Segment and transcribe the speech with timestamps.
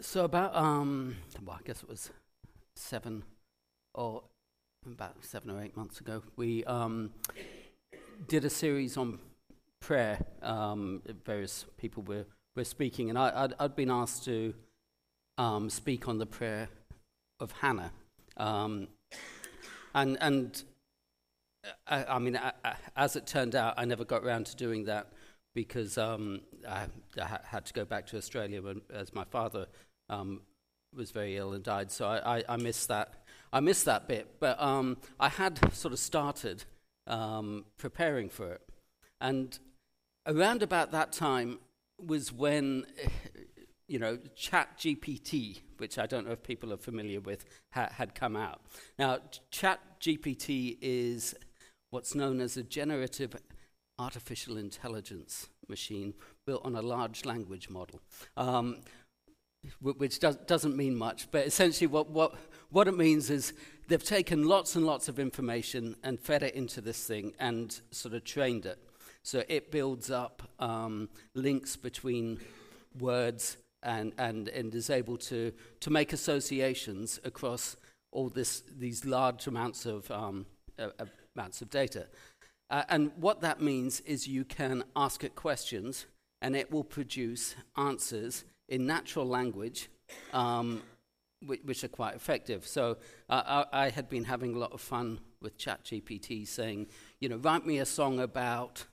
[0.00, 2.10] So about um, well, I guess it was
[2.76, 3.24] seven
[3.94, 4.22] or
[4.86, 7.10] about seven or eight months ago, we um,
[8.28, 9.18] did a series on
[9.80, 10.20] prayer.
[10.40, 14.54] Um, various people were, were speaking, and I, would been asked to
[15.36, 16.68] um, speak on the prayer
[17.40, 17.92] of Hannah.
[18.36, 18.88] Um,
[19.94, 20.62] and and
[21.88, 24.84] I, I mean, I, I, as it turned out, I never got around to doing
[24.84, 25.08] that
[25.54, 26.86] because um, I,
[27.44, 29.66] had to go back to Australia when, as my father
[30.08, 30.42] um,
[30.94, 33.14] was very ill and died, so I, I, I, missed that.
[33.52, 36.64] I missed that bit, but um, I had sort of started
[37.06, 38.62] um, preparing for it,
[39.20, 39.58] and
[40.26, 41.58] around about that time
[41.98, 42.86] was when,
[43.88, 48.14] you know, Chat GPT, which I don't know if people are familiar with, ha- had
[48.14, 48.60] come out.
[48.98, 49.18] Now,
[49.50, 51.34] Chat GPT is
[51.90, 53.34] what's known as a generative
[53.98, 56.14] artificial intelligence machine
[56.46, 58.00] built on a large language model.
[58.36, 58.78] Um,
[59.80, 62.34] which does, doesn't mean much, but essentially what, what,
[62.70, 63.52] what it means is
[63.88, 68.14] they've taken lots and lots of information and fed it into this thing and sort
[68.14, 68.78] of trained it.
[69.22, 72.40] So it builds up um, links between
[72.98, 77.76] words and, and, and is able to, to make associations across
[78.10, 80.46] all this, these large amounts of, um,
[80.78, 80.88] uh,
[81.36, 82.06] amounts of data.
[82.70, 86.06] Uh, and what that means is you can ask it questions
[86.40, 89.88] and it will produce answers in natural language,
[90.32, 90.82] um,
[91.44, 92.66] which, which, are quite effective.
[92.66, 96.88] So uh, I, I, had been having a lot of fun with ChatGPT saying,
[97.20, 98.84] you know, write me a song about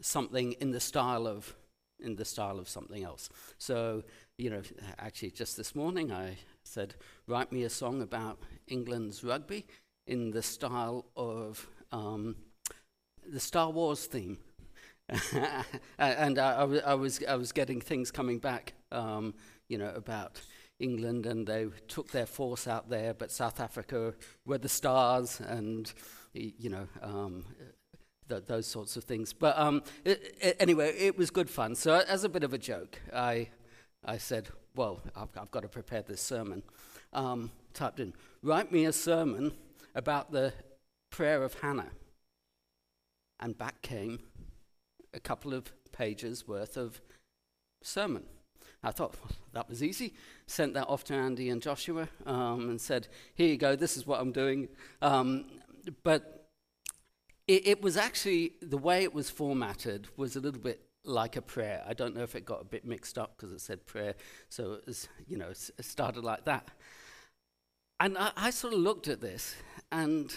[0.00, 1.54] something in the style of
[2.00, 3.28] in the style of something else.
[3.58, 4.02] So,
[4.36, 4.62] you know,
[4.98, 6.94] actually just this morning I said,
[7.26, 9.66] write me a song about England's rugby
[10.06, 12.36] in the style of um,
[13.26, 14.38] the Star Wars theme.
[15.98, 19.34] and I, I, I, was, I was getting things coming back, um,
[19.68, 20.40] you know, about
[20.78, 24.14] England, and they took their force out there, but South Africa
[24.44, 25.92] were the stars, and,
[26.32, 27.44] you know, um,
[28.28, 29.32] th- those sorts of things.
[29.32, 31.74] But um, it, it, anyway, it was good fun.
[31.74, 33.48] So, as a bit of a joke, I,
[34.04, 36.62] I said, well, I've, I've got to prepare this sermon.
[37.12, 39.52] Um, typed in, write me a sermon
[39.94, 40.52] about the
[41.10, 41.90] prayer of Hannah.
[43.38, 44.20] And back came
[45.12, 47.00] a couple of pages worth of
[47.82, 48.24] sermon.
[48.84, 49.14] I thought
[49.52, 50.14] that was easy.
[50.46, 53.76] Sent that off to Andy and Joshua um, and said, "Here you go.
[53.76, 54.68] This is what I'm doing."
[55.02, 55.46] Um,
[56.02, 56.48] but
[57.46, 61.42] it, it, was actually the way it was formatted was a little bit like a
[61.42, 61.82] prayer.
[61.86, 64.14] I don't know if it got a bit mixed up because it said prayer,
[64.48, 66.70] so it was, you know, it started like that.
[68.00, 69.56] And I, I sort of looked at this
[69.92, 70.32] and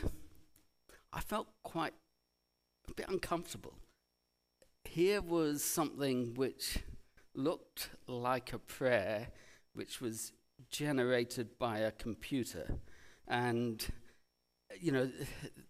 [1.14, 1.94] I felt quite
[2.90, 3.74] a bit uncomfortable
[4.88, 6.80] here was something which
[7.38, 9.28] looked like a prayer
[9.74, 10.32] which was
[10.70, 12.80] generated by a computer.
[13.28, 13.86] And,
[14.80, 15.10] you know,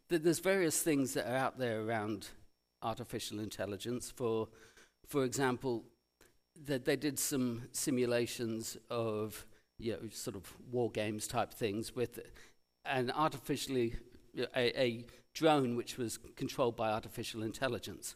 [0.10, 2.30] th- there's various things that are out there around
[2.82, 4.10] artificial intelligence.
[4.10, 4.48] For,
[5.08, 5.84] for example,
[6.66, 9.46] that they did some simulations of,
[9.78, 12.20] you know, sort of war games type things with
[12.86, 13.96] an artificially,
[14.56, 18.16] a, a drone which was controlled by artificial intelligence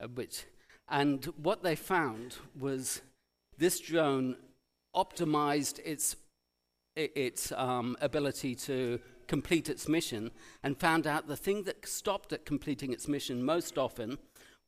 [0.00, 0.44] uh, which,
[0.88, 3.02] and what they found was
[3.58, 4.36] this drone
[4.94, 6.16] optimized its,
[6.96, 10.30] its um, ability to complete its mission
[10.62, 14.18] and found out the thing that stopped it completing its mission most often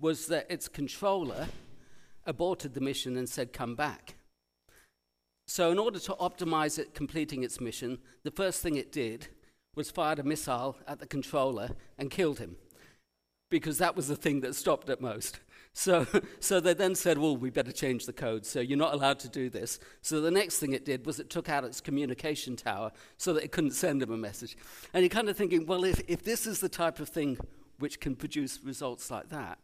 [0.00, 1.48] was that its controller
[2.26, 4.14] aborted the mission and said, Come back.
[5.46, 9.28] So, in order to optimize it completing its mission, the first thing it did
[9.74, 12.56] was fired a missile at the controller and killed him
[13.50, 15.40] because that was the thing that stopped it most.
[15.74, 16.06] So,
[16.40, 18.46] so they then said, well, we better change the code.
[18.46, 19.78] So you're not allowed to do this.
[20.00, 23.44] So the next thing it did was it took out its communication tower so that
[23.44, 24.56] it couldn't send him a message.
[24.94, 27.36] And you're kind of thinking, well, if, if this is the type of thing
[27.78, 29.58] which can produce results like that,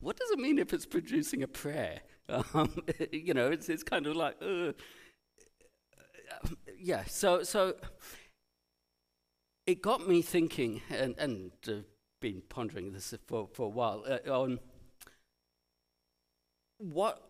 [0.00, 2.00] what does it mean if it's producing a prayer?
[2.28, 4.72] Um, you know, it's, it's kind of like, uh,
[6.76, 7.04] yeah.
[7.06, 7.76] So, so
[9.64, 11.72] it got me thinking, and, and uh,
[12.20, 14.58] been pondering this for, for a while, uh, on
[16.78, 17.22] what,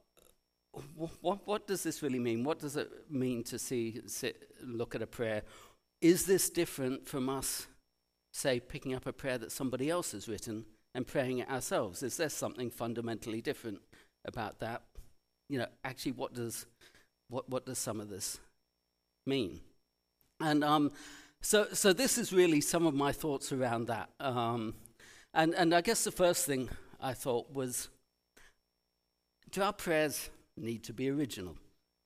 [1.21, 2.45] what, what does this really mean?
[2.45, 5.43] What does it mean to see, sit, look at a prayer?
[6.01, 7.67] Is this different from us,
[8.33, 12.03] say, picking up a prayer that somebody else has written and praying it ourselves?
[12.03, 13.81] Is there something fundamentally different
[14.27, 14.83] about that?
[15.49, 16.67] You know, actually, what does,
[17.29, 18.39] what, what does some of this
[19.27, 19.61] mean?
[20.41, 20.93] And um,
[21.41, 24.11] so, so this is really some of my thoughts around that.
[24.21, 24.75] Um,
[25.33, 26.69] and, and I guess the first thing
[27.01, 27.89] I thought was
[29.57, 31.57] do our prayers need to be original?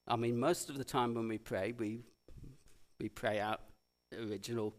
[0.06, 1.99] I mean, most of the time when we pray, we
[3.00, 3.61] we pray out
[4.17, 4.73] original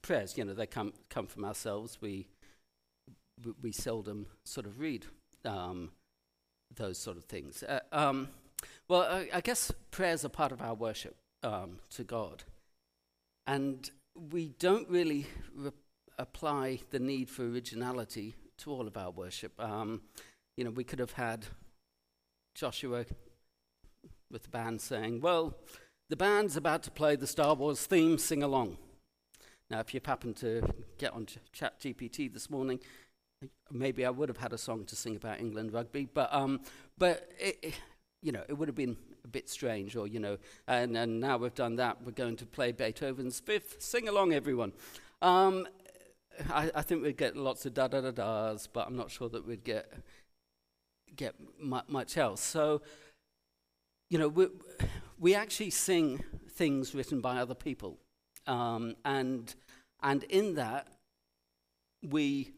[0.00, 0.38] prayers.
[0.38, 1.98] You know, they come come from ourselves.
[2.00, 2.26] We
[3.60, 5.04] we, seldom sort of read
[5.44, 5.90] um,
[6.74, 7.62] those sort of things.
[7.62, 8.28] Uh, um,
[8.88, 12.44] well, I, I, guess prayers are part of our worship um, to God,
[13.46, 13.90] and
[14.30, 15.72] we don't really re-
[16.16, 19.52] apply the need for originality to all of our worship.
[19.60, 20.00] Um,
[20.56, 21.46] you know, we could have had
[22.54, 23.04] Joshua
[24.30, 25.56] with the band saying, Well,
[26.08, 28.78] the band's about to play the Star Wars theme, sing along.
[29.70, 30.62] Now, if you've happened to
[30.98, 32.78] get on Chat GPT this morning,
[33.70, 36.60] maybe I would have had a song to sing about England rugby, but, um,
[36.98, 37.74] but it, it,
[38.22, 40.36] you know, it would have been a bit strange, or, you know,
[40.68, 43.80] and, and now we've done that, we're going to play Beethoven's Fifth.
[43.82, 44.72] Sing along, everyone.
[45.22, 45.66] Um,
[46.50, 49.28] I, I, think we'd get lots of da da da da's, but I'm not sure
[49.30, 49.90] that we'd get
[51.16, 52.40] get much else.
[52.40, 52.82] So,
[54.10, 54.48] you know, we,
[55.18, 57.98] we actually sing things written by other people.
[58.46, 59.54] Um, and,
[60.02, 60.88] and in that,
[62.02, 62.52] we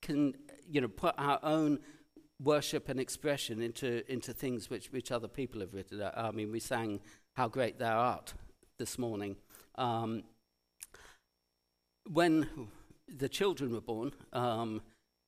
[0.00, 0.34] can,
[0.70, 1.80] you know, put our own
[2.42, 6.02] worship and expression into, into things which, which other people have written.
[6.16, 7.00] I mean, we sang
[7.34, 8.34] How Great Thou Art
[8.78, 9.36] this morning.
[9.76, 10.24] Um,
[12.10, 12.68] when
[13.08, 14.82] the children were born, um,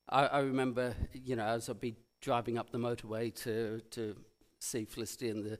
[0.08, 4.16] I, I, remember, you know, as I'd be driving up the motorway to, to
[4.60, 5.58] see Felicity and the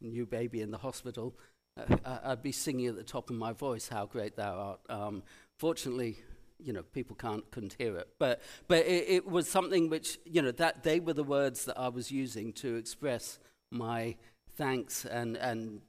[0.00, 1.34] new baby in the hospital,
[1.76, 5.22] uh, I'd be singing at the top of my voice, "How great thou art." Um,
[5.58, 6.18] fortunately,
[6.58, 10.40] you know, people can't couldn't hear it, but but it, it, was something which you
[10.40, 13.40] know that they were the words that I was using to express
[13.72, 14.16] my
[14.56, 15.80] thanks and and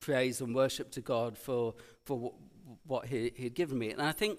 [0.00, 1.74] praise and worship to God for
[2.04, 2.34] for w-
[2.86, 4.38] what he, he had given me, and I think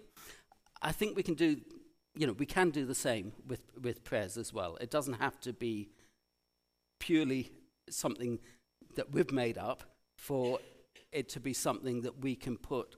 [0.81, 1.62] I think we can do
[2.21, 4.77] you know we can do the same with with prayers as well.
[4.79, 5.89] It doesn't have to be
[7.00, 7.51] purely
[7.89, 8.38] something
[8.95, 9.83] that we've made up
[10.18, 10.59] for
[11.12, 12.95] it to be something that we can put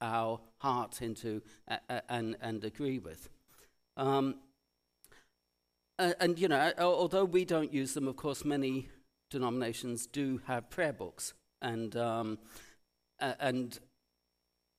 [0.00, 3.28] our hearts into uh, uh, and, and agree with.
[3.98, 4.36] Um,
[5.98, 8.88] uh, and, you know, although we don't use them, of course, many
[9.30, 11.34] denominations do have prayer books.
[11.60, 12.38] And, um,
[13.18, 13.78] and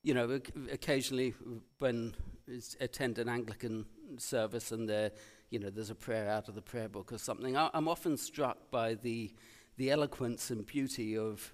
[0.07, 0.39] you know,
[0.71, 1.33] occasionally
[1.79, 2.15] when
[2.49, 3.85] I attend an Anglican
[4.17, 5.11] service and there,
[5.49, 8.71] you know, there's a prayer out of the prayer book or something, I'm often struck
[8.71, 9.33] by the,
[9.75, 11.53] the eloquence and beauty of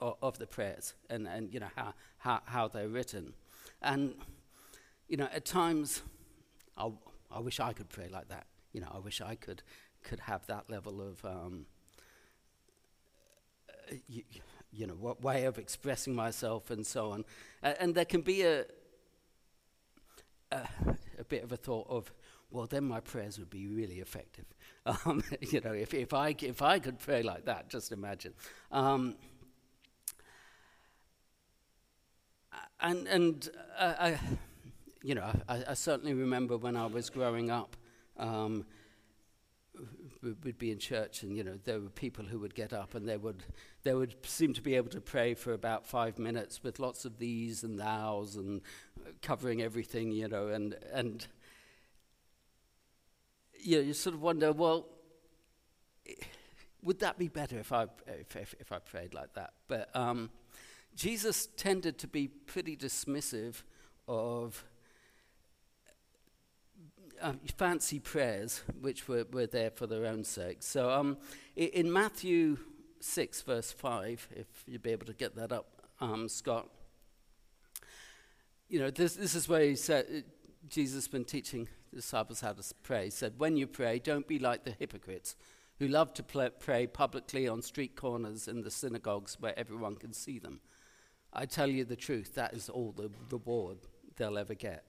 [0.00, 3.34] of, the prayers and, and you know how, how, how they're written.
[3.82, 4.14] And
[5.08, 6.00] you know, at times,
[6.78, 6.88] I,
[7.30, 8.46] I wish I could pray like that.
[8.72, 9.62] You know, I wish I could
[10.02, 11.66] could have that level of um,
[13.68, 13.96] uh,
[14.72, 17.24] you, know what way of expressing myself and so on.
[17.62, 18.64] Uh, and there can be a,
[20.52, 20.68] a,
[21.18, 22.12] a bit of a thought of,
[22.50, 24.46] well, then my prayers would be really effective.
[24.86, 28.32] Um, you know, if, if I if I could pray like that, just imagine.
[28.72, 29.14] Um,
[32.80, 34.18] and and uh, I,
[35.02, 37.76] you know, I, I, certainly remember when I was growing up.
[38.16, 38.64] Um,
[40.22, 43.08] we'd be in church, and you know there were people who would get up, and
[43.08, 43.44] they would
[43.82, 47.18] they would seem to be able to pray for about five minutes with lots of
[47.18, 48.60] these and thous and
[49.22, 51.26] covering everything, you know, and and
[53.62, 54.86] you know, you sort of wonder, well,
[56.82, 59.52] would that be better if I if if, if I prayed like that?
[59.68, 60.30] But um,
[60.94, 63.62] Jesus tended to be pretty dismissive
[64.08, 64.64] of
[67.20, 70.62] uh, fancy prayers, which were, were there for their own sake.
[70.62, 71.18] So um,
[71.56, 72.58] in Matthew
[73.00, 75.66] 6, verse 5, if you'd be able to get that up,
[76.00, 76.68] um, Scott,
[78.68, 80.20] you know, this, this is where he said, uh,
[80.68, 83.04] Jesus has been teaching the disciples how to pray.
[83.04, 85.34] He said, When you pray, don't be like the hypocrites
[85.78, 90.38] who love to pray publicly on street corners in the synagogues where everyone can see
[90.38, 90.60] them.
[91.32, 93.78] I tell you the truth, that is all the reward
[94.16, 94.84] they'll ever get.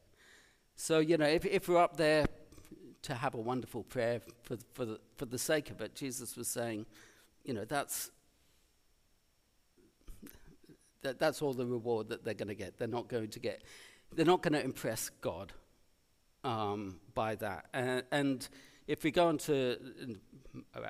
[0.82, 2.26] So, you know, if, if we're up there
[3.04, 6.48] to have a wonderful prayer for, for, the, for the sake of it, Jesus was
[6.48, 6.88] saying,
[7.46, 8.10] you know, that's,
[11.04, 12.80] that, that's all the reward that they're going to get.
[12.80, 13.62] They're not going to get,
[14.12, 15.54] they're not going to impress God
[16.44, 17.68] um, by that.
[17.76, 18.50] And, and
[18.88, 19.78] if we go on to,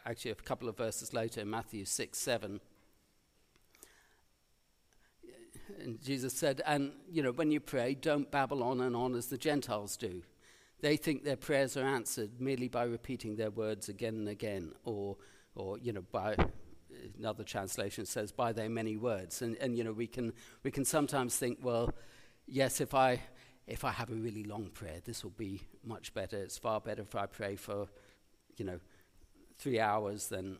[0.05, 2.61] actually, a couple of verses later, Matthew 6 7
[5.79, 9.27] And Jesus said, and you know, when you pray, don't babble on and on as
[9.27, 10.21] the Gentiles do.
[10.81, 15.17] They think their prayers are answered merely by repeating their words again and again, or,
[15.53, 16.35] or you know, by
[17.17, 19.41] another translation says by their many words.
[19.41, 21.93] And, and you know, we can we can sometimes think, well,
[22.47, 23.21] yes, if I
[23.67, 26.37] if I have a really long prayer, this will be much better.
[26.37, 27.87] It's far better if I pray for,
[28.57, 28.79] you know,
[29.57, 30.57] three hours than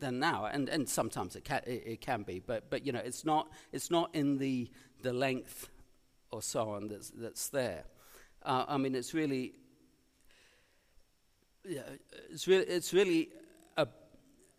[0.00, 3.00] than now, and, and sometimes it can, it, it, can be, but, but you know,
[3.04, 4.70] it's not, it's not in the,
[5.02, 5.68] the length
[6.30, 7.84] or so on that's, that's there.
[8.42, 9.54] Uh, I mean, it's really,
[11.64, 11.82] yeah,
[12.30, 13.30] it's really, it's really
[13.76, 13.86] a,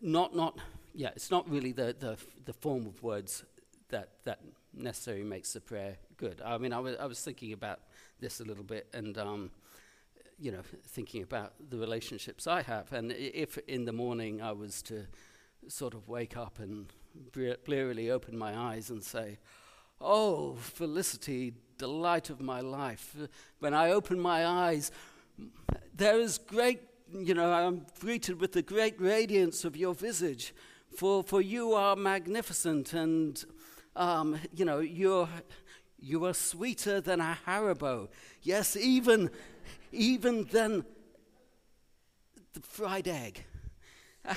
[0.01, 0.57] not, not,
[0.93, 3.43] yeah, it's not really the, the, the form of words
[3.89, 4.39] that, that
[4.73, 6.41] necessarily makes the prayer good.
[6.43, 7.79] I mean, I was, I was thinking about
[8.19, 9.51] this a little bit, and um,
[10.39, 14.81] you know, thinking about the relationships I have, and if in the morning I was
[14.83, 15.05] to
[15.69, 16.87] sort of wake up and
[17.65, 19.37] blearily open my eyes and say,
[20.01, 23.15] Oh, felicity, delight of my life.
[23.59, 24.91] When I open my eyes,
[25.93, 26.79] there is great,
[27.13, 30.53] you know, I'm greeted with the great radiance of your visage,
[30.95, 33.43] for, for you are magnificent and,
[33.95, 35.29] um, you know, you're,
[35.99, 38.07] you are sweeter than a Haribo.
[38.41, 39.29] Yes, even,
[39.91, 40.85] even than
[42.53, 43.43] the fried egg.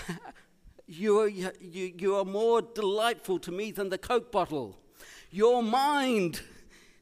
[0.93, 4.79] you, are, you, you are more delightful to me than the Coke bottle.
[5.31, 6.43] Your mind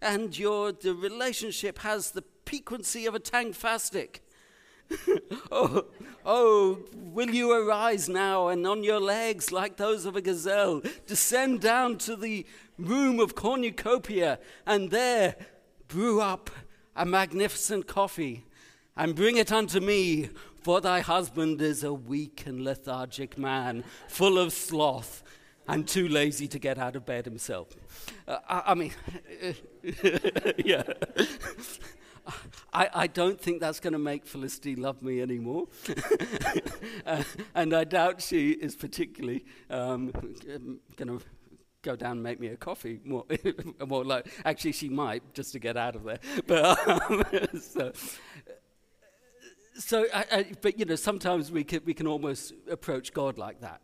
[0.00, 4.20] and your the relationship has the piquancy of a Tangfastic.
[5.52, 5.86] oh,
[6.24, 11.60] oh, will you arise now and on your legs like those of a gazelle, descend
[11.60, 12.46] down to the
[12.78, 15.36] room of cornucopia and there
[15.86, 16.50] brew up
[16.96, 18.44] a magnificent coffee
[18.96, 20.28] and bring it unto me,
[20.62, 25.22] for thy husband is a weak and lethargic man, full of sloth,
[25.68, 27.68] and too lazy to get out of bed himself.
[28.26, 28.92] Uh, I, I, mean,
[30.64, 30.82] yeah.
[32.72, 35.68] I, I, don't think that's going to make Felicity love me anymore.
[37.06, 37.22] uh,
[37.54, 40.12] and I doubt she is particularly um,
[40.96, 41.20] going to
[41.82, 43.00] go down and make me a coffee.
[43.04, 43.24] More,
[43.86, 46.18] more like, actually, she might just to get out of there.
[46.46, 47.24] But um,
[47.60, 47.92] so,
[49.80, 53.60] so I, I, but you know, sometimes we can, we can almost approach God like
[53.60, 53.80] that.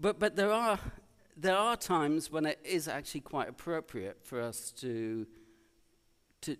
[0.00, 0.78] But, but there, are,
[1.36, 5.26] there are times when it is actually quite appropriate for us to,
[6.40, 6.56] to,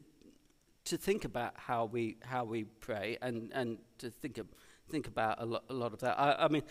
[0.85, 4.47] to think about how we, how we pray and, and to think, of,
[4.91, 6.19] think about a, lo- a lot of that.
[6.21, 6.63] I, I mean,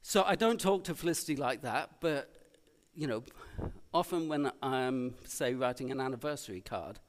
[0.00, 2.30] so I don't talk to Felicity like that, but
[2.94, 3.24] you know,
[3.92, 7.00] often when I'm, say, writing an anniversary card,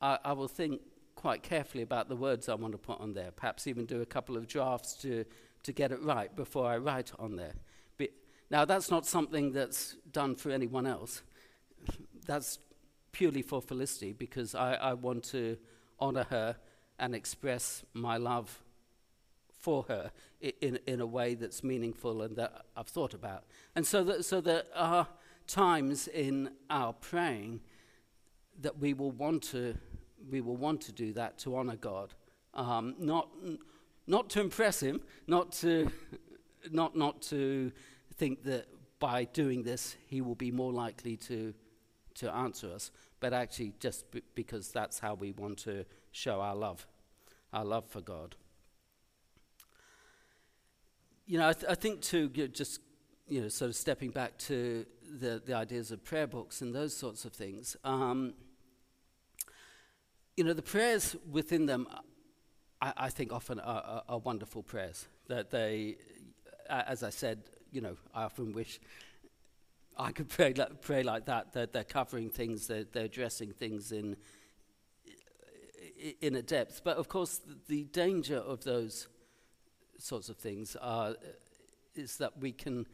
[0.00, 0.82] I, I, will think
[1.18, 4.06] quite carefully about the words I want to put on there, perhaps even do a
[4.06, 5.24] couple of drafts to,
[5.64, 7.54] to get it right before I write on there.
[7.96, 8.10] But,
[8.50, 11.22] now, that's not something that's done for anyone else.
[12.24, 12.60] That's
[13.10, 15.56] purely for Felicity because I, I want to
[15.98, 16.54] honor her
[17.00, 18.62] and express my love
[19.58, 23.42] for her in, in a way that's meaningful and that I've thought about.
[23.74, 25.08] And so that, so there are
[25.48, 27.60] times in our praying
[28.60, 29.76] that we will want to,
[30.30, 32.14] we will want to do that to honor God.
[32.54, 33.28] Um, not,
[34.06, 35.90] not to impress Him, not to,
[36.70, 37.72] not, not to
[38.16, 38.66] think that
[38.98, 41.54] by doing this He will be more likely to,
[42.16, 46.56] to answer us, but actually just b- because that's how we want to show our
[46.56, 46.86] love,
[47.52, 48.34] our love for God
[51.28, 52.80] you know, I, th- I think too, just
[53.28, 54.86] you know, sort of stepping back to
[55.20, 57.76] the, the ideas of prayer books and those sorts of things.
[57.84, 58.32] Um,
[60.38, 61.88] you know, the prayers within them,
[62.80, 65.08] I, I think, often are, are, are, wonderful prayers.
[65.26, 65.96] That they,
[66.70, 67.40] as I said,
[67.72, 68.78] you know, I often wish
[69.96, 71.54] I could pray like, pray like that.
[71.54, 74.16] That they're covering things, they're, they're addressing things in
[76.20, 76.82] in a depth.
[76.84, 79.08] But of course, the, the danger of those
[79.98, 81.16] sorts of things are,
[81.96, 82.86] is that we can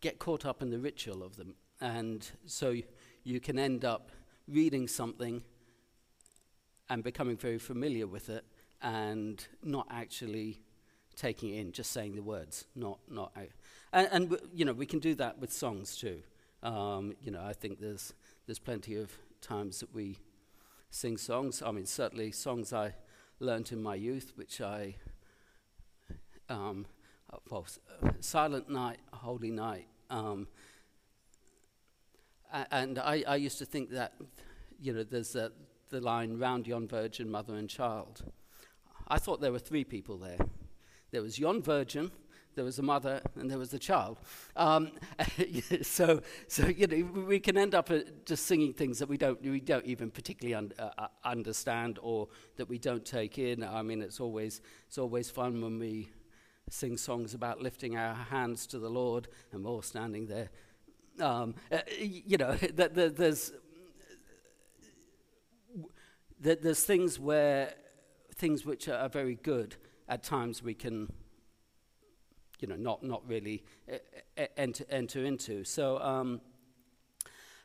[0.00, 1.56] get caught up in the ritual of them.
[1.80, 2.76] And so
[3.24, 4.12] you can end up
[4.46, 5.42] reading something
[6.88, 8.44] and becoming very familiar with it
[8.82, 10.60] and not actually
[11.16, 13.32] taking it in, just saying the words, not, not,
[13.92, 16.20] and, and you know, we can do that with songs too.
[16.62, 18.12] Um, you know, I think there's,
[18.46, 20.18] there's plenty of times that we
[20.90, 21.62] sing songs.
[21.64, 22.94] I mean, certainly songs I
[23.38, 24.96] learned in my youth, which I
[26.48, 26.86] um,
[27.50, 27.66] well,
[28.20, 29.86] Silent Night, Holy Night.
[30.10, 30.46] Um,
[32.70, 34.12] and I, I, used to think that,
[34.80, 35.50] you know, there's a,
[35.94, 38.24] the line, round yon virgin, mother and child.
[39.06, 40.38] I thought there were three people there.
[41.12, 42.10] There was yon virgin,
[42.56, 44.18] there was a mother, and there was the child.
[44.56, 44.90] Um,
[45.82, 49.40] so, so you know, we can end up uh, just singing things that we don't,
[49.40, 53.62] we don't even particularly un- uh, uh understand or that we don't take in.
[53.62, 56.08] I mean, it's always, it's always fun when we
[56.70, 60.50] sing songs about lifting our hands to the Lord, and we're all standing there.
[61.20, 63.52] Um, uh, you know, that, that there's
[66.44, 67.74] that there's things where
[68.34, 69.76] things which are very good
[70.08, 71.12] at times we can
[72.60, 73.62] you know, not, not really
[74.56, 75.64] enter, enter into.
[75.64, 76.40] So, um,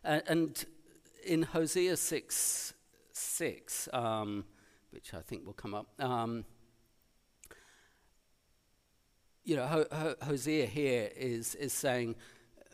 [0.03, 0.65] and,
[1.25, 2.73] in Hosea 6,
[3.11, 4.45] 6, um,
[4.91, 6.43] which I think will come up, um,
[9.43, 12.15] you know, Ho- Ho- Hosea here is, is saying,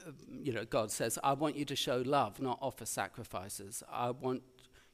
[0.07, 3.83] uh, you know, God says, I want you to show love, not offer sacrifices.
[3.91, 4.43] I want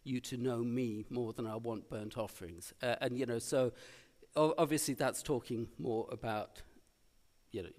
[0.04, 2.74] you to know me more than I want burnt offerings.
[2.82, 3.72] Uh, and, you know, so
[4.36, 6.62] o- obviously that's talking more about,
[7.52, 7.70] you know,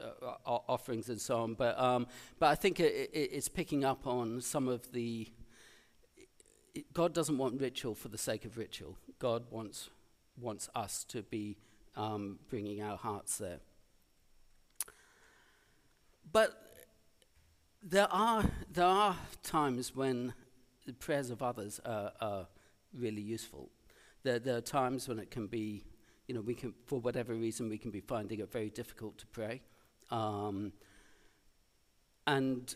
[0.00, 1.54] uh, offerings and so on.
[1.54, 2.06] But, um,
[2.38, 5.28] but I think it, it, it's picking up on some of the.
[6.92, 8.96] God doesn't want ritual for the sake of ritual.
[9.18, 9.90] God wants,
[10.40, 11.58] wants us to be
[11.96, 13.58] um, bringing our hearts there.
[16.30, 16.52] But
[17.82, 20.34] there are, there are times when
[20.88, 22.46] the prayers of others are, are
[22.94, 23.68] really useful.
[24.22, 25.84] There, there, are times when it can be,
[26.26, 29.26] you know, we can, for whatever reason, we can be finding it very difficult to
[29.26, 29.60] pray.
[30.10, 30.72] Um,
[32.26, 32.74] and,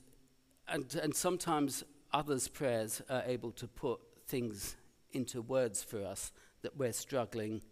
[0.69, 4.77] and, and sometimes others' prayers are able to put things
[5.13, 7.63] into words for us that we're struggling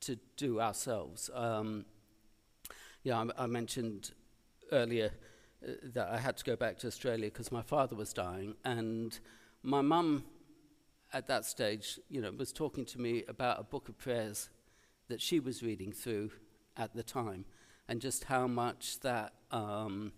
[0.00, 1.28] to do ourselves.
[1.34, 1.84] Um,
[3.02, 4.12] yeah, I, I mentioned
[4.72, 5.10] earlier
[5.82, 9.18] that I had to go back to Australia because my father was dying, and
[9.62, 10.24] my mum
[11.12, 14.50] at that stage, you know, was talking to me about a book of prayers
[15.08, 16.30] that she was reading through
[16.76, 17.44] at the time,
[17.88, 20.12] and just how much that um,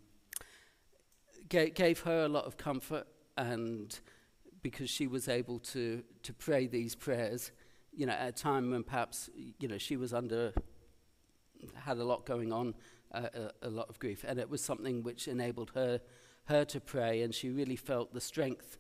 [1.49, 4.01] gave, gave her a lot of comfort, and
[4.63, 7.53] because she was able to to pray these prayers,
[7.93, 10.53] you know, at a time when perhaps you know she was under
[11.75, 12.75] had a lot going on
[13.17, 16.01] a, a, lot of grief, and it was something which enabled her
[16.47, 18.79] her to pray, and she really felt the strength,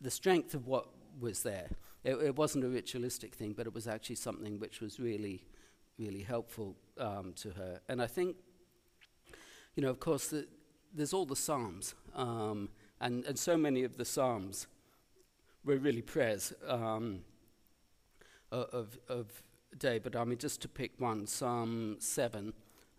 [0.00, 0.86] the strength of what
[1.20, 1.68] was there.
[2.04, 5.44] It, it wasn't a ritualistic thing, but it was actually something which was really,
[5.98, 7.80] really helpful um, to her.
[7.88, 8.36] And I think,
[9.74, 10.46] you know, of course, the,
[10.94, 12.68] there's all the Psalms, um,
[13.00, 14.66] and and so many of the Psalms
[15.64, 17.20] were really prayers um,
[18.52, 19.42] of of
[19.76, 20.14] David.
[20.14, 22.54] I mean, just to pick one, Psalm seven.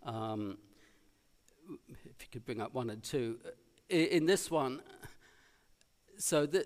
[0.08, 0.58] Um,
[1.70, 3.40] if you could bring up one and two.
[3.90, 4.82] In, in this one,
[6.18, 6.66] so th-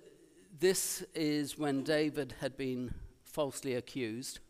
[0.60, 4.42] this is when David had been falsely accused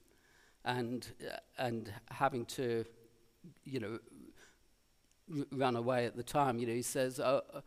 [0.66, 2.84] and, uh, and having to,
[3.64, 4.00] you know,
[5.34, 6.60] r- run away at the time.
[6.60, 7.62] You know, he says, oh, uh,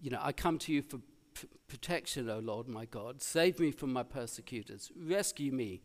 [0.00, 0.98] you know, I come to you for
[1.34, 3.20] p- protection, O Lord my God.
[3.20, 4.92] Save me from my persecutors.
[4.96, 5.82] Rescue me.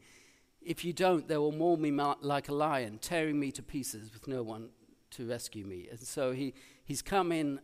[0.61, 1.91] If you don't, they will maul me
[2.21, 4.69] like a lion, tearing me to pieces with no one
[5.11, 5.87] to rescue me.
[5.89, 7.59] And so he, he's come in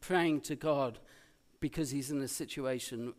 [0.00, 0.98] praying to God
[1.60, 3.14] because he's in a situation,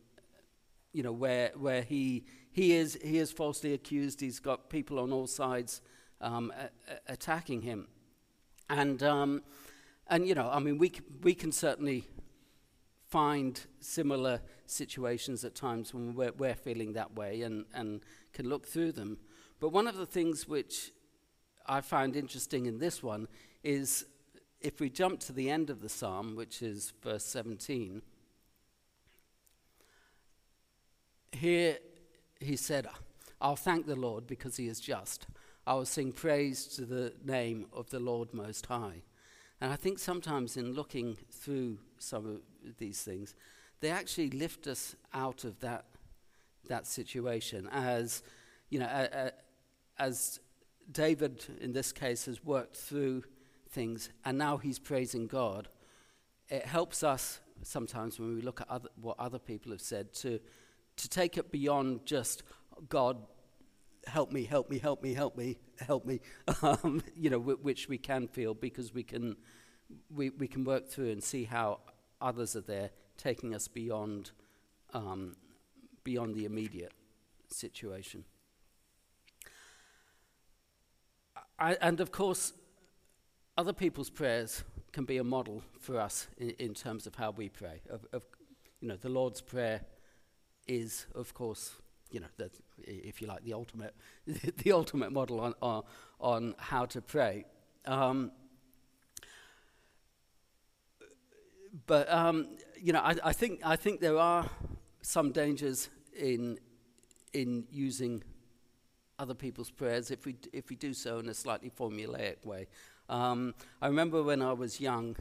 [0.92, 4.20] you know, where, where he, he, is, he is falsely accused.
[4.20, 5.82] He's got people on all sides
[6.20, 7.88] um, a- a- attacking him.
[8.70, 9.42] And, um,
[10.08, 12.06] and, you know, I mean, we, we can certainly
[13.06, 18.02] find similar situations at times when we're, we're feeling that way and, and
[18.34, 19.18] can look through them.
[19.60, 20.92] But one of the things which
[21.66, 23.28] I find interesting in this one
[23.64, 24.06] is
[24.62, 28.02] if we jump to the end of the psalm, which is verse 17,
[31.32, 31.78] here
[32.40, 32.88] he said,
[33.42, 35.28] I'll thank the Lord because he is just.
[35.66, 39.02] I will sing praise to the name of the Lord Most High.
[39.62, 43.34] And I think sometimes in looking through some of these things,
[43.84, 45.84] they actually lift us out of that,
[46.70, 48.24] that situation as,
[48.70, 49.30] you know,
[50.00, 50.40] as
[50.90, 53.24] David in this case has worked through
[53.70, 55.68] things and now he's praising God.
[56.48, 60.40] It helps us sometimes when we look at other, what other people have said to,
[60.96, 62.44] to take it beyond just
[62.88, 63.18] God
[64.08, 66.22] help me, help me, help me, help me, help me,
[66.62, 69.36] um, you know, w- which we can feel because we can,
[70.10, 71.82] we, we can work through and see how
[72.22, 74.32] others are there taking us beyond,
[74.94, 75.36] um,
[76.04, 76.94] beyond the immediate
[77.50, 78.24] situation.
[81.60, 82.54] I, and of course,
[83.58, 87.50] other people's prayers can be a model for us in, in terms of how we
[87.50, 87.82] pray.
[87.90, 88.24] Of, of,
[88.82, 89.82] you know, the Lord's Prayer
[90.68, 91.72] is, of course,
[92.12, 92.50] you know, the,
[92.84, 93.96] if you like, the ultimate,
[94.64, 95.84] the ultimate model on, on,
[96.20, 97.46] on how to pray.
[97.86, 98.32] Um,
[101.88, 102.48] but um,
[102.84, 104.46] you know, I, I, think I think there are
[105.02, 105.88] some dangers
[106.20, 106.60] in
[107.32, 108.22] in using
[109.18, 112.68] other people's prayers if we if we do so in a slightly formulaic way.
[113.08, 115.16] Um, I remember when I was young,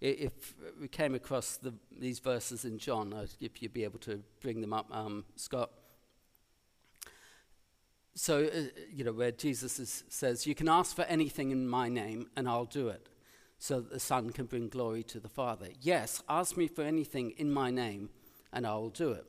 [0.00, 4.60] if we came across the, these verses in John, if you'd be able to bring
[4.60, 5.70] them up, um, Scott.
[8.14, 11.88] so, uh, you know, where Jesus is, says, You can ask for anything in my
[11.88, 13.08] name, and I'll do it,
[13.58, 15.68] so that the Son can bring glory to the Father.
[15.80, 18.10] Yes, ask me for anything in my name,
[18.52, 19.24] and I will do it.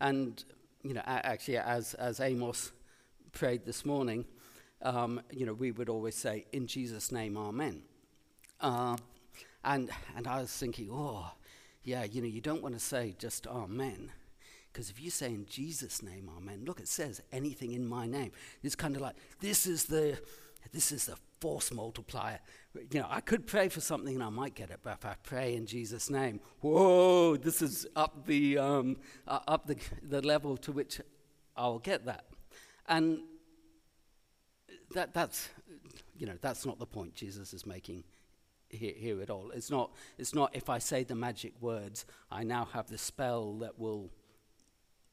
[0.00, 0.42] And,
[0.82, 2.72] you know, actually, as, as Amos
[3.32, 4.26] prayed this morning,
[4.82, 7.82] um, you know, we would always say, In Jesus' name, Amen.
[8.60, 8.96] Uh,
[9.64, 11.30] and, and I was thinking, oh,
[11.82, 14.12] yeah, you know, you don't want to say just Amen.
[14.72, 18.32] Because if you say in Jesus' name, Amen, look, it says anything in my name.
[18.62, 20.18] It's kind of like this is the
[20.72, 22.40] this is the force multiplier.
[22.74, 25.14] You know, I could pray for something and I might get it, but if I
[25.22, 30.56] pray in Jesus' name, whoa, this is up the um, uh, up the the level
[30.58, 31.00] to which
[31.56, 32.26] I'll get that.
[32.88, 33.20] And
[34.94, 35.48] that that's
[36.16, 38.04] you know that's not the point Jesus is making
[38.68, 39.50] here, here at all.
[39.52, 43.54] It's not it's not if I say the magic words, I now have the spell
[43.58, 44.10] that will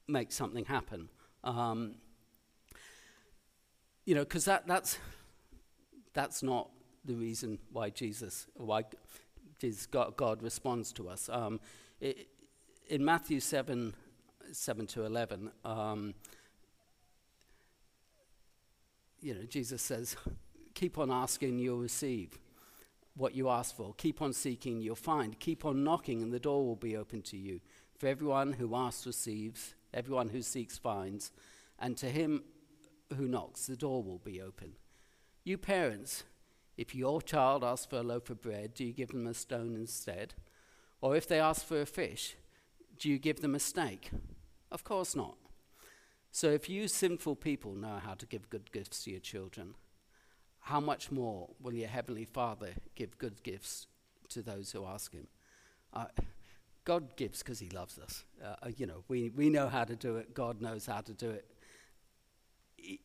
[0.08, 1.10] make something happen.
[1.44, 1.96] Um,
[4.06, 4.98] you know, because that, that's,
[6.14, 6.70] that's not
[7.06, 8.84] the reason why Jesus, why
[9.60, 11.30] Jesus, God, God responds to us.
[11.30, 11.60] Um,
[12.00, 12.28] it,
[12.88, 13.94] in Matthew 7,
[14.52, 16.14] 7 to 11, um,
[19.22, 20.16] you know, Jesus says,
[20.74, 22.38] keep on asking, you'll receive
[23.16, 23.94] what you ask for.
[23.98, 25.40] Keep on seeking, you'll find.
[25.40, 27.62] Keep on knocking, and the door will be open to you.
[27.98, 31.32] For everyone who asks receives, Everyone who seeks finds,
[31.78, 32.44] and to him
[33.16, 34.74] who knocks, the door will be open.
[35.44, 36.24] You parents,
[36.78, 39.76] if your child asks for a loaf of bread, do you give them a stone
[39.76, 40.34] instead?
[41.02, 42.36] Or if they ask for a fish,
[42.98, 44.12] do you give them a snake?
[44.72, 45.36] Of course not.
[46.32, 49.76] So if you sinful people know how to give good gifts to your children,
[50.62, 53.88] how much more will your heavenly Father give good gifts
[54.30, 55.28] to those who ask him?
[55.94, 56.06] Uh,
[56.86, 58.26] God gives because He loves us.
[58.44, 60.34] Uh, you know, we, we know how to do it.
[60.34, 61.46] God knows how to do it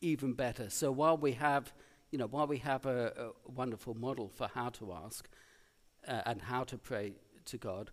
[0.01, 0.69] even better.
[0.69, 1.71] So while we have,
[2.11, 5.29] you know, while we have a, a wonderful model for how to ask
[6.07, 7.13] uh, and how to pray
[7.45, 7.91] to God,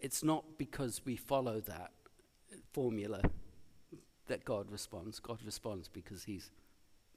[0.00, 1.92] it's not because we follow that
[2.72, 3.22] formula
[4.26, 5.20] that God responds.
[5.20, 6.50] God responds because He's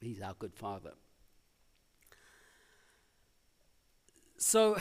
[0.00, 0.92] He's our good Father.
[4.36, 4.76] So,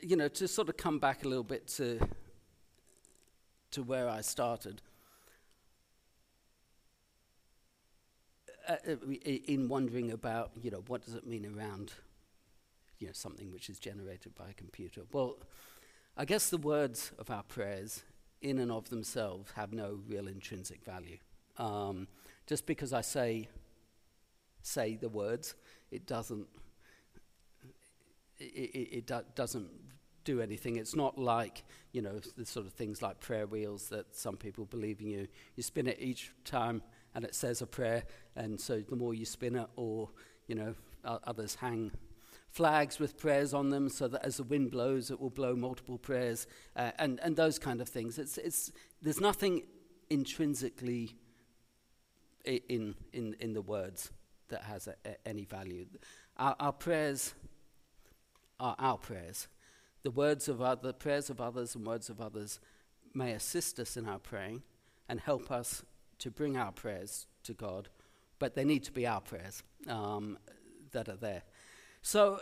[0.00, 2.00] you know, to sort of come back a little bit to
[3.72, 4.82] to where I started.
[8.68, 11.92] Uh, uh in wondering about, you know, what does it mean around,
[12.98, 15.02] you know, something which is generated by a computer?
[15.12, 15.38] Well,
[16.16, 18.02] I guess the words of our prayers,
[18.40, 21.18] in and of themselves, have no real intrinsic value.
[21.58, 22.08] Um,
[22.46, 23.48] just because I say
[24.62, 25.54] say the words,
[25.90, 26.46] it doesn't
[28.38, 29.70] it, it, it do, doesn't
[30.24, 30.76] do anything.
[30.76, 34.64] It's not like, you know, the sort of things like prayer wheels that some people
[34.64, 35.28] believe in you.
[35.56, 36.82] You spin it each time
[37.14, 38.04] and it says a prayer,
[38.36, 40.10] and so the more you spin it, or,
[40.46, 41.90] you know, others hang
[42.52, 45.98] flags with prayers on them so that as the wind blows, it will blow multiple
[45.98, 46.46] prayers,
[46.76, 48.18] uh, and, and those kind of things.
[48.18, 48.70] It's, it's,
[49.00, 49.62] there's nothing
[50.10, 51.16] intrinsically
[52.44, 54.10] in, in, in the words
[54.48, 55.86] that has a, a, any value.
[56.36, 57.34] Our, our prayers
[58.60, 59.48] are our prayers.
[60.02, 62.60] The words of other, prayers of others and words of others
[63.14, 64.62] may assist us in our praying
[65.08, 65.82] and help us
[66.22, 67.88] to bring our prayers to God,
[68.38, 70.38] but they need to be our prayers um,
[70.92, 71.42] that are there.
[72.00, 72.40] So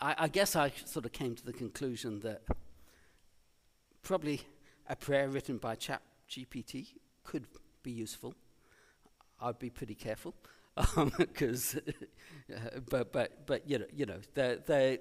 [0.00, 2.42] I, I guess I sort of came to the conclusion that
[4.02, 4.42] probably
[4.88, 6.88] a prayer written by Chat GPT
[7.22, 7.46] could
[7.82, 8.34] be useful.
[9.40, 10.34] I'd be pretty careful
[11.16, 11.76] because,
[12.56, 14.98] um, but but but you know you know they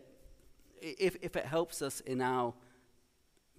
[0.83, 2.53] if, if it helps us in our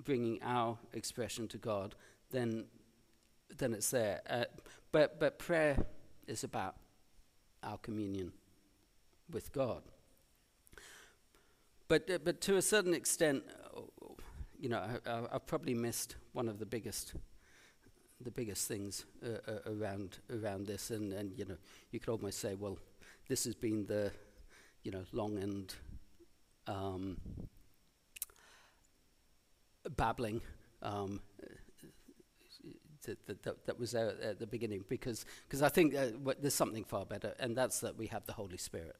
[0.02, 1.94] bringing our expression to God,
[2.30, 2.64] then,
[3.56, 4.20] then it's there.
[4.28, 4.44] Uh,
[4.92, 5.76] but, but prayer
[6.26, 6.76] is about
[7.62, 8.32] our communion
[9.30, 9.82] with God.
[11.88, 13.44] But, uh, but to a certain extent,
[13.76, 13.80] uh,
[14.58, 17.14] you know, I, have probably missed one of the biggest,
[18.20, 21.56] the biggest things uh, uh, around around this, and, and you know,
[21.90, 22.78] you could almost say, well,
[23.28, 24.10] this has been the,
[24.82, 25.74] you know, long and
[26.66, 27.16] um,
[29.96, 30.40] babbling
[30.82, 31.20] um,
[33.04, 36.06] that, that, that, was there at the beginning because cause I think uh,
[36.40, 38.96] there's something far better, and that's that we have the Holy Spirit.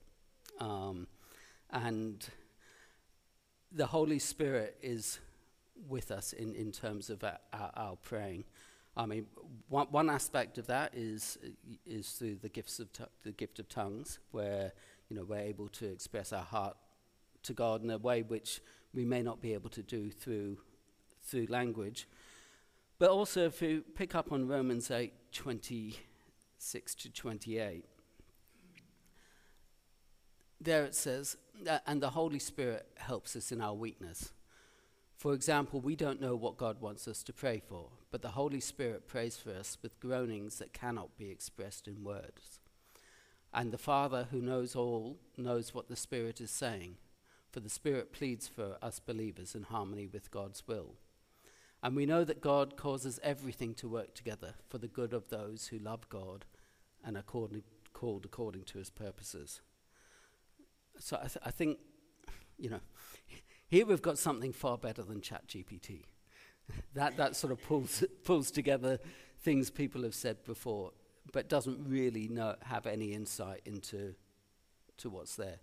[0.61, 1.07] Um,
[1.71, 2.27] and
[3.73, 5.19] the Holy Spirit is
[5.89, 8.45] with us in, in terms of our, our, our praying.
[8.97, 9.27] I mean,
[9.69, 11.37] one, one aspect of that is
[11.85, 12.89] is through the gifts of
[13.25, 14.73] the gift of tongues, where
[15.09, 16.77] you know we're able to express our heart
[17.43, 18.61] to God in a way which
[18.93, 20.59] we may not be able to do through,
[21.23, 22.07] through language.
[22.99, 26.01] But also, if you pick up on Romans 8 27,
[26.65, 27.85] 6 to 28.
[30.61, 31.37] There it says,
[31.69, 34.33] uh, and the Holy Spirit helps us in our weakness.
[35.19, 38.61] For example, we don't know what God wants us to pray for, but the Holy
[38.61, 42.61] Spirit prays for us with groanings that cannot be expressed in words.
[43.53, 46.97] And the Father, who knows all, knows what the Spirit is saying,
[47.53, 50.95] for the Spirit pleads for us believers in harmony with God's will.
[51.85, 55.67] And we know that God causes everything to work together for the good of those
[55.67, 56.47] who love God
[57.05, 57.55] and are called,
[57.93, 59.61] called according to his purposes.
[60.99, 61.77] So I, th- I think,
[62.59, 62.81] you know,
[63.69, 66.05] here we've got something far better than ChatGPT.
[66.95, 68.99] that, that sort of pulls, pulls together
[69.43, 70.93] things people have said before,
[71.35, 74.15] but doesn't really know, have any insight into
[74.97, 75.59] to what's there.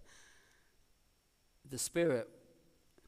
[1.67, 2.29] The Spirit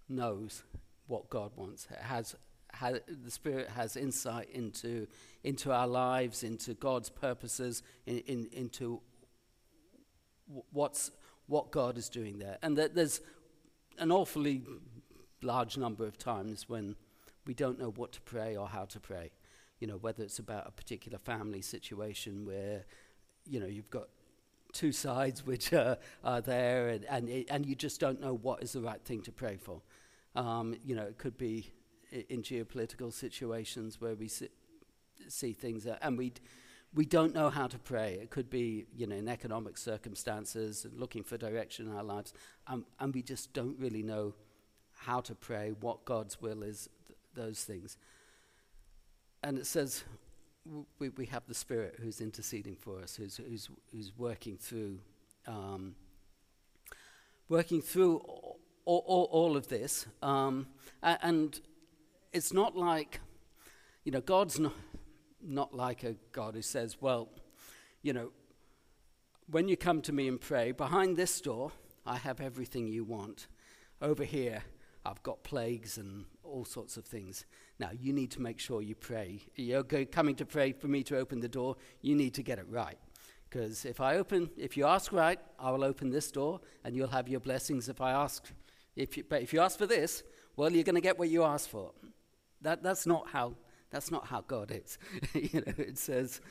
[0.09, 0.63] knows
[1.05, 2.35] what God wants, it has
[2.81, 5.07] the Spirit has insight into,
[5.43, 9.01] into our lives, into God's purposes, in, in, into
[10.71, 11.11] what's,
[11.47, 12.57] what God is doing there.
[12.61, 13.21] And that there's
[13.97, 14.63] an awfully
[15.41, 16.95] large number of times when
[17.45, 19.31] we don't know what to pray or how to pray.
[19.79, 22.85] You know, whether it's about a particular family situation where,
[23.45, 24.07] you know, you've got
[24.71, 28.73] two sides which are, are there and, and, and you just don't know what is
[28.73, 29.81] the right thing to pray for.
[30.35, 31.71] Um, you know, it could be
[32.29, 36.33] in geopolitical situations where we see, things, and we
[36.95, 38.19] we don't know how to pray.
[38.21, 42.33] It could be, you know, in economic circumstances, and looking for direction in our lives,
[42.67, 44.35] um, and we just don't really know
[44.95, 47.97] how to pray, what God's will is, th- those things.
[49.43, 50.03] And it says
[50.99, 54.99] we, we have the Spirit who's interceding for us, who's, who's, who's working through,
[55.47, 55.95] um,
[57.49, 60.05] working through all, all, all of this.
[60.21, 60.67] Um,
[61.01, 61.59] and
[62.33, 63.21] it's not like,
[64.03, 64.73] you know, God's not,
[65.41, 67.29] not like a God who says, well,
[68.01, 68.31] you know,
[69.49, 71.71] when you come to me and pray, behind this door,
[72.05, 73.47] I have everything you want.
[74.01, 74.63] Over here,
[75.05, 77.45] I've got plagues and all sorts of things.
[77.79, 79.41] Now, you need to make sure you pray.
[79.55, 82.65] You're coming to pray for me to open the door, you need to get it
[82.67, 82.97] right.
[83.49, 87.09] Because if I open, if you ask right, I will open this door and you'll
[87.09, 88.45] have your blessings if I ask.
[88.95, 90.23] If you, but if you ask for this,
[90.55, 91.91] well, you're going to get what you ask for.
[92.63, 93.53] That, that's, not how,
[93.91, 94.97] that's not how God is.
[95.33, 96.41] you know, it says,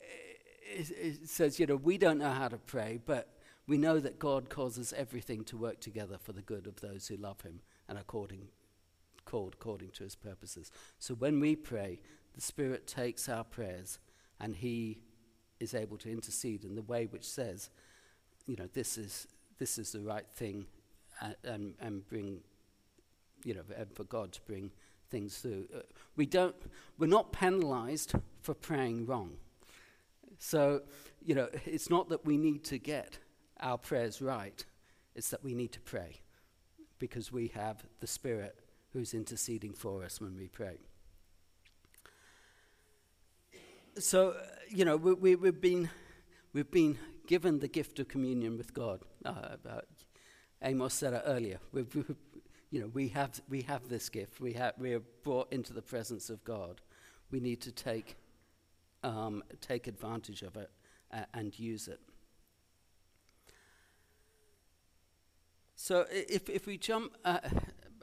[0.00, 3.28] it, it says, you know, we don't know how to pray, but
[3.66, 7.16] we know that God causes everything to work together for the good of those who
[7.16, 8.48] love him and according,
[9.24, 10.70] called according to his purposes.
[10.98, 12.00] So when we pray,
[12.34, 13.98] the Spirit takes our prayers
[14.40, 15.00] and he
[15.60, 17.70] is able to intercede in the way which says,
[18.46, 19.28] you know, this is,
[19.58, 20.66] this is the right thing
[21.20, 22.40] and, and, and bring,
[23.44, 24.72] you know, and for God to bring
[25.12, 25.66] things through.
[25.72, 25.80] Uh,
[26.16, 26.56] we don't,
[26.98, 29.34] we're not penalized for praying wrong.
[30.38, 30.82] So,
[31.24, 33.18] you know, it's not that we need to get
[33.60, 34.64] our prayers right,
[35.14, 36.20] it's that we need to pray
[36.98, 38.58] because we have the Spirit
[38.92, 40.78] who's interceding for us when we pray.
[43.98, 45.90] So, uh, you know, we, we, we've, been,
[46.52, 49.02] we've been given the gift of communion with God.
[49.24, 49.56] Uh,
[50.62, 51.58] Amos said it earlier.
[51.72, 52.16] We've, we've,
[52.72, 54.40] you know, we have, we have this gift.
[54.40, 56.80] We, have, we are brought into the presence of God.
[57.30, 58.16] We need to take,
[59.04, 60.70] um, take advantage of it
[61.12, 62.00] uh, and use it.
[65.76, 67.40] So if, if we jump uh,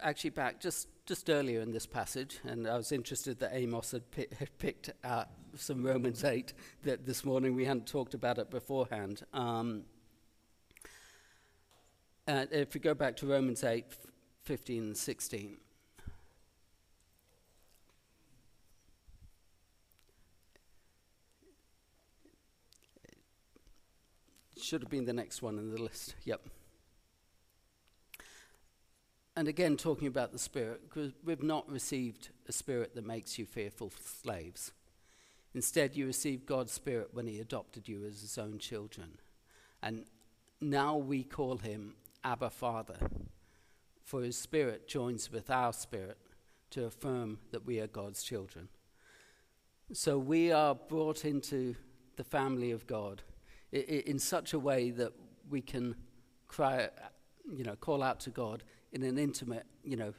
[0.04, 4.12] actually back just, just earlier in this passage, and I was interested that Amos had,
[4.12, 6.54] pi- had picked out some Romans 8
[6.84, 9.24] that this morning we hadn't talked about it beforehand.
[9.34, 9.86] Um,
[12.28, 13.86] uh, if we go back to Romans 8,
[14.44, 15.58] 15 and 16.
[24.62, 26.16] Should have been the next one in the list.
[26.26, 26.42] Yep.
[29.36, 33.46] And again, talking about the Spirit, because we've not received a Spirit that makes you
[33.46, 34.74] fearful slaves.
[35.56, 39.18] Instead, you received God's Spirit when He adopted you as His own children.
[39.82, 40.06] And
[40.60, 42.98] now we call Him Abba Father
[44.10, 46.18] for his spirit joins with our spirit
[46.72, 48.68] to affirm that we are God's children.
[49.94, 51.76] So we are brought into
[52.16, 53.22] the family of God
[53.72, 55.14] in such a way that
[55.48, 55.96] we can
[56.48, 56.90] cry,
[57.56, 60.14] you know, call out to God in an intimate, you know,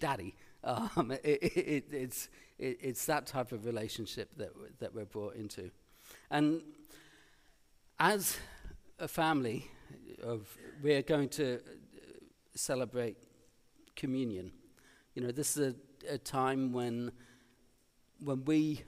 [0.00, 0.34] daddy.
[0.64, 5.72] Um, it, it, it's, it, it's that type of relationship that, that we're brought into.
[6.30, 6.60] And
[7.98, 8.38] as
[9.00, 9.66] a family,
[10.22, 11.58] of, we're going to
[12.54, 13.16] celebrate
[13.96, 14.52] communion.
[15.14, 15.74] You know, this is
[16.08, 17.12] a, a time when,
[18.18, 18.82] when we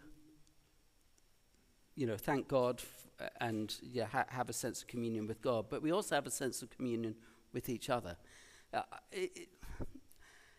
[1.96, 5.66] you know, thank God f- and yeah, ha- have a sense of communion with God,
[5.70, 7.14] but we also have a sense of communion
[7.52, 8.16] with each other.
[8.72, 9.48] Uh, it, it,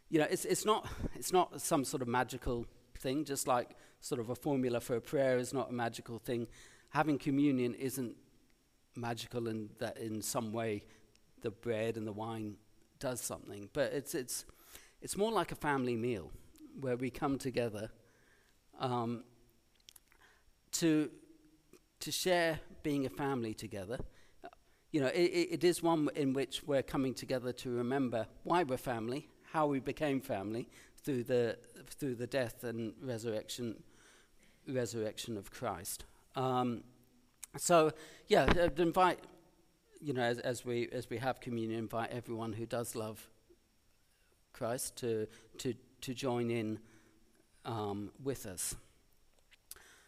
[0.09, 2.65] you know, it's, it's, not, it's not some sort of magical
[2.99, 6.47] thing, just like sort of a formula for a prayer is not a magical thing.
[6.89, 8.15] Having communion isn't
[8.95, 10.83] magical in that in some way
[11.41, 12.55] the bread and the wine
[12.99, 14.45] does something, but it's, it's,
[15.01, 16.31] it's more like a family meal
[16.79, 17.89] where we come together
[18.79, 19.23] um,
[20.71, 21.09] to,
[21.99, 23.99] to share being a family together.
[24.91, 28.77] You know, it, it is one in which we're coming together to remember why we're
[28.77, 30.69] family, how we became family
[31.03, 31.57] through the,
[31.89, 33.83] through the death and resurrection,
[34.67, 36.05] resurrection of Christ.
[36.35, 36.83] Um,
[37.57, 37.91] so,
[38.27, 39.19] yeah, I'd invite,
[40.01, 43.27] you know, as, as, we, as we have communion, invite everyone who does love
[44.53, 45.27] Christ to,
[45.59, 46.79] to, to join in
[47.65, 48.75] um, with us.